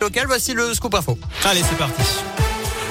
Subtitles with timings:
[0.00, 1.18] local, voici le scoop info.
[1.44, 2.02] Allez, c'est parti.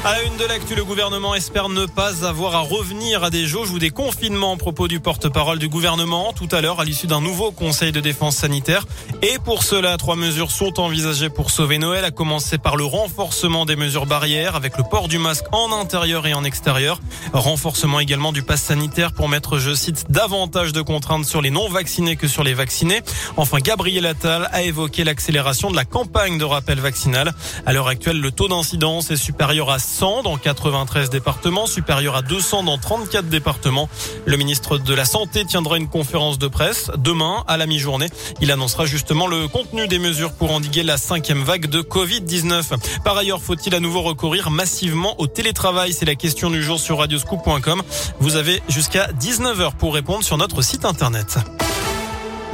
[0.05, 3.45] À la une de l'actu, le gouvernement espère ne pas avoir à revenir à des
[3.45, 7.05] jauges ou des confinements en propos du porte-parole du gouvernement tout à l'heure à l'issue
[7.05, 8.85] d'un nouveau conseil de défense sanitaire.
[9.21, 13.65] Et pour cela, trois mesures sont envisagées pour sauver Noël, à commencer par le renforcement
[13.65, 17.01] des mesures barrières avec le port du masque en intérieur et en extérieur.
[17.33, 22.15] Renforcement également du pass sanitaire pour mettre, je cite, davantage de contraintes sur les non-vaccinés
[22.15, 23.01] que sur les vaccinés.
[23.35, 27.33] Enfin, Gabriel Attal a évoqué l'accélération de la campagne de rappel vaccinal.
[27.65, 32.21] À l'heure actuelle, le taux d'incidence est supérieur à 100 dans 93 départements, supérieur à
[32.21, 33.89] 200 dans 34 départements.
[34.25, 38.07] Le ministre de la Santé tiendra une conférence de presse demain à la mi-journée.
[38.39, 43.01] Il annoncera justement le contenu des mesures pour endiguer la cinquième vague de Covid-19.
[43.03, 45.91] Par ailleurs, faut-il à nouveau recourir massivement au télétravail?
[45.91, 47.81] C'est la question du jour sur radioscoop.com.
[48.19, 51.37] Vous avez jusqu'à 19h pour répondre sur notre site internet.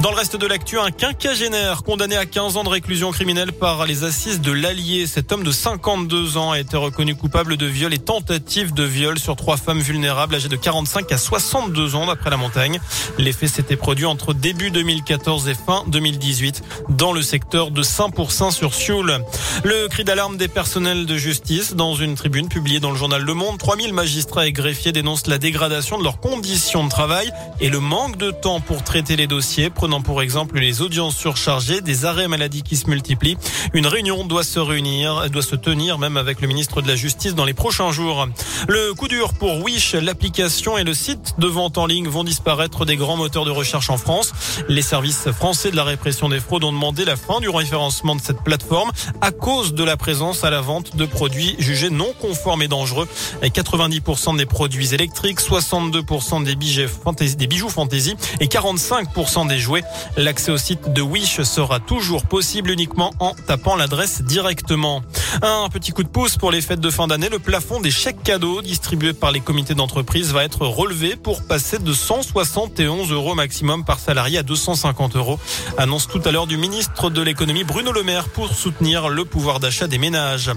[0.06, 3.86] Dans le reste de l'actu, un quinquagénaire condamné à 15 ans de réclusion criminelle par
[3.86, 5.04] les assises de l'Allier.
[5.08, 9.18] Cet homme de 52 ans a été reconnu coupable de viol et tentative de viol
[9.18, 12.78] sur trois femmes vulnérables âgées de 45 à 62 ans d'après la montagne.
[13.18, 18.52] Les faits s'étaient produits entre début 2014 et fin 2018 dans le secteur de Saint-Pourçain
[18.52, 19.18] sur Sioule.
[19.64, 23.34] Le cri d'alarme des personnels de justice dans une tribune publiée dans le journal Le
[23.34, 23.58] Monde.
[23.58, 28.18] 3000 magistrats et greffiers dénoncent la dégradation de leurs conditions de travail et le manque
[28.18, 32.62] de temps pour traiter les dossiers prenant pour exemple les audiences surchargées, des arrêts maladie
[32.62, 33.36] qui se multiplient.
[33.72, 37.34] Une réunion doit se réunir, doit se tenir même avec le ministre de la Justice
[37.34, 38.26] dans les prochains jours.
[38.68, 42.84] Le coup dur pour Wish, l'application et le site de vente en ligne vont disparaître
[42.84, 44.32] des grands moteurs de recherche en France.
[44.68, 48.20] Les services français de la répression des fraudes ont demandé la fin du référencement de
[48.20, 52.62] cette plateforme à cause de la présence à la vente de produits jugés non conformes
[52.62, 53.08] et dangereux.
[53.42, 59.75] 90% des produits électriques, 62% des bijoux fantasy et 45% des jouets
[60.16, 65.02] L'accès au site de Wish sera toujours possible uniquement en tapant l'adresse directement.
[65.42, 67.28] Un petit coup de pouce pour les fêtes de fin d'année.
[67.28, 71.78] Le plafond des chèques cadeaux distribués par les comités d'entreprise va être relevé pour passer
[71.78, 75.38] de 171 euros maximum par salarié à 250 euros.
[75.78, 79.60] Annonce tout à l'heure du ministre de l'économie Bruno Le Maire pour soutenir le pouvoir
[79.60, 80.50] d'achat des ménages.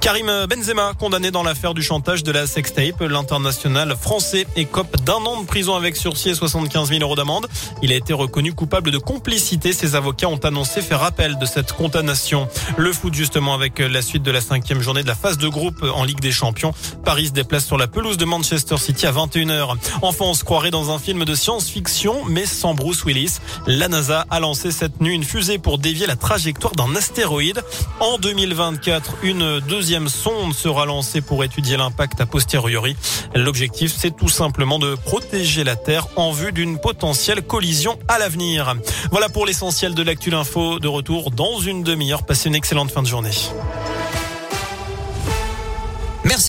[0.00, 5.40] Karim Benzema, condamné dans l'affaire du chantage de la sextape, l'international français écope d'un an
[5.40, 7.46] de prison avec sursis et 75 000 euros d'amende.
[7.82, 9.72] Il a été reconnu coupable de complicité.
[9.72, 12.48] Ses avocats ont annoncé faire appel de cette condamnation.
[12.76, 15.82] Le foot justement avec la suite de la cinquième journée de la phase de groupe
[15.82, 16.74] en Ligue des Champions.
[17.02, 19.74] Paris se déplace sur la pelouse de Manchester City à 21h.
[20.02, 23.38] Enfin, on se croirait dans un film de science-fiction, mais sans Bruce Willis.
[23.66, 27.62] La NASA a lancé cette nuit une fusée pour dévier la trajectoire d'un astéroïde.
[28.00, 32.94] En 2024, une deuxième sonde sera lancée pour étudier l'impact a posteriori.
[33.34, 38.74] L'objectif, c'est tout simplement de protéger la Terre en vue d'une potentielle collision à l'avenir.
[39.10, 40.78] Voilà pour l'essentiel de l'actu info.
[40.78, 42.26] De retour dans une demi-heure.
[42.26, 43.30] Passez une excellente fin de journée.